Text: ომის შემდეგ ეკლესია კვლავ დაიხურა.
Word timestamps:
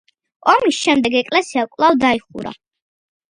ომის 0.53 0.79
შემდეგ 0.85 1.17
ეკლესია 1.19 1.67
კვლავ 1.75 2.01
დაიხურა. 2.05 2.55